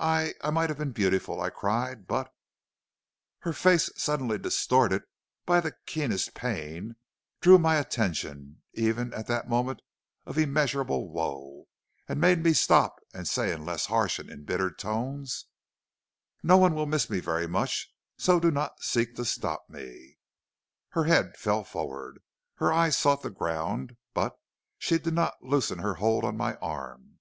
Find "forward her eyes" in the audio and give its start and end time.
21.62-22.96